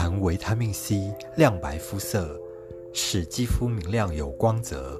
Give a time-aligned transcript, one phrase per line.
[0.00, 2.40] 含维他命 c 亮白肤色
[2.90, 4.98] 使肌肤明亮有光泽。